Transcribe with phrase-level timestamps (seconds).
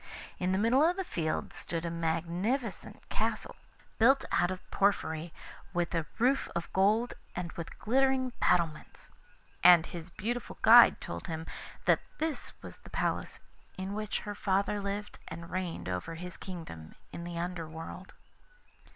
[0.39, 3.55] In the middle of the field stood a magnificent castle,
[3.99, 5.31] built out of porphyry,
[5.75, 9.11] with a roof of gold and with glittering battlements.
[9.63, 11.45] And his beautiful guide told him
[11.85, 13.41] that this was the palace
[13.77, 18.15] in which her father lived and reigned over his kingdom in the Under world.